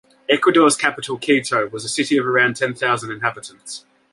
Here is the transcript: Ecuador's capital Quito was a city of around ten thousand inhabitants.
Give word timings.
Ecuador's 0.27 0.75
capital 0.75 1.15
Quito 1.19 1.69
was 1.69 1.85
a 1.85 1.87
city 1.87 2.17
of 2.17 2.25
around 2.25 2.55
ten 2.55 2.73
thousand 2.73 3.11
inhabitants. 3.11 3.85